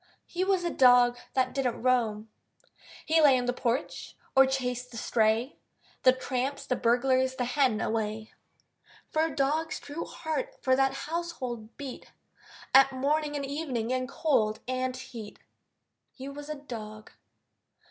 He 0.25 0.43
was 0.43 0.63
a 0.63 0.71
dog 0.71 1.15
That 1.35 1.53
didn't 1.53 1.83
roam. 1.83 2.27
He 3.05 3.21
lay 3.21 3.37
on 3.37 3.45
the 3.45 3.53
porch 3.53 4.15
or 4.35 4.47
chased 4.47 4.89
the 4.89 4.97
stray 4.97 5.57
The 6.01 6.11
tramps, 6.11 6.65
the 6.65 6.75
burglar, 6.75 7.27
the 7.27 7.45
hen, 7.45 7.79
away; 7.79 8.31
For 9.11 9.23
a 9.25 9.35
dog's 9.35 9.79
true 9.79 10.05
heart 10.05 10.55
for 10.63 10.75
that 10.75 10.95
household 11.05 11.77
beat 11.77 12.13
At 12.73 12.91
morning 12.91 13.35
and 13.35 13.45
evening, 13.45 13.91
in 13.91 14.07
cold 14.07 14.59
and 14.67 14.97
heat. 14.97 15.37
He 16.11 16.27
was 16.27 16.49
a 16.49 16.55
dog. 16.55 17.11